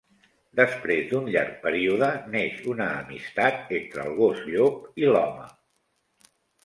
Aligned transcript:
Després 0.59 1.03
d'un 1.09 1.27
llarg 1.33 1.59
període, 1.65 2.09
neix 2.35 2.63
una 2.73 2.87
amistat 3.03 3.71
entre 3.81 4.07
el 4.09 4.17
gos 4.25 4.43
llop 4.55 5.05
i 5.05 5.11
l'home. 5.13 5.47